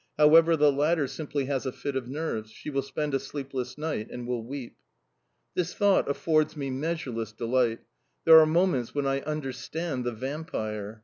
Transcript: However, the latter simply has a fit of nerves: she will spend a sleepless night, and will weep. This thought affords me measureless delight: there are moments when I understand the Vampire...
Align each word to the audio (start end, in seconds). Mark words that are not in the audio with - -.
However, 0.17 0.57
the 0.57 0.71
latter 0.71 1.05
simply 1.07 1.45
has 1.45 1.67
a 1.67 1.71
fit 1.71 1.95
of 1.95 2.07
nerves: 2.07 2.49
she 2.49 2.71
will 2.71 2.81
spend 2.81 3.13
a 3.13 3.19
sleepless 3.19 3.77
night, 3.77 4.09
and 4.09 4.25
will 4.27 4.43
weep. 4.43 4.75
This 5.53 5.75
thought 5.75 6.09
affords 6.09 6.57
me 6.57 6.71
measureless 6.71 7.31
delight: 7.31 7.81
there 8.25 8.39
are 8.39 8.47
moments 8.47 8.95
when 8.95 9.05
I 9.05 9.19
understand 9.21 10.03
the 10.03 10.11
Vampire... 10.11 10.99